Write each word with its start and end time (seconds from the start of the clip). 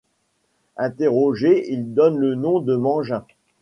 Interrogé, 0.77 1.71
il 1.71 1.93
donne 1.93 2.17
le 2.17 2.33
nom 2.33 2.59
de 2.59 2.75
Mangin. 2.75 3.23